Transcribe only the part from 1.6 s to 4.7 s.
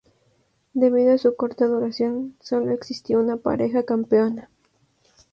duración, solo existió una pareja campeona.